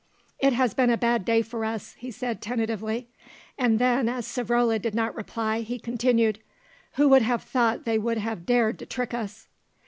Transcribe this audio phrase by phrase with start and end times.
[0.39, 3.07] "It has been a bad day for us," he said tentatively;
[3.55, 6.39] and then as Savrola did not reply, he continued,
[6.93, 9.47] "Who would have thought they would have dared to trick us?"